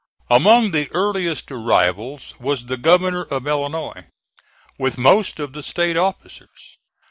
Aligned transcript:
Among 0.31 0.71
the 0.71 0.89
earliest 0.95 1.51
arrivals 1.51 2.33
was 2.39 2.65
the 2.65 2.75
Governor 2.77 3.21
of 3.25 3.45
Illinois, 3.45 4.07
with 4.79 4.97
most 4.97 5.39
of 5.39 5.53
the 5.53 5.61
State 5.61 5.95
officers. 5.95 6.79